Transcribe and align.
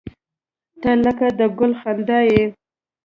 •ته 0.81 0.91
لکه 1.05 1.27
د 1.39 1.41
ګل 1.57 1.71
خندا 1.79 2.19
یې. 2.29 2.43